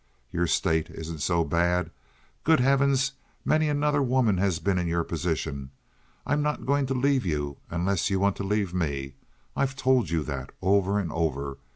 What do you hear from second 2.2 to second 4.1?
Good heavens! many another